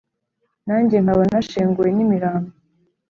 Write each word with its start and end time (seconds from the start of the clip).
nanjye 0.67 0.97
nkaba 1.03 1.23
nashenguwe 1.31 1.89
n' 1.93 2.01
imirambo, 2.05 2.51